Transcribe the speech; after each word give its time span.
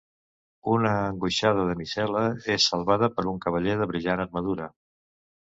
Una 0.75 0.93
angoixada 1.09 1.65
damisel·la 1.67 2.23
és 2.55 2.67
salvada 2.73 3.11
per 3.19 3.27
un 3.35 3.39
cavaller 3.45 3.77
de 3.83 3.91
brillant 3.95 4.27
armadura. 4.27 4.73